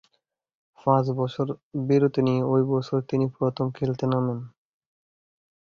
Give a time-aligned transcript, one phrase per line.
[0.79, 1.47] পাঁচ বছর
[1.87, 4.39] বিরতি নিয়ে ঐ বছর তিনি প্রথম খেলতে নামেন।